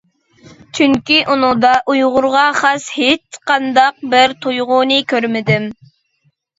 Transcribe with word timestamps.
چۈنكى 0.79 1.17
ئۇنىڭدا 1.33 1.75
ئۇيغۇرغا 1.93 2.47
خاس 2.63 2.89
ھېچقانداق 2.97 4.03
بىر 4.17 4.37
تۇيغۇنى 4.45 5.03
كۆرمىدىم. 5.15 5.75